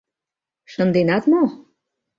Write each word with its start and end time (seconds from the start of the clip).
Шынденат 0.71 1.23
мо? 1.31 1.43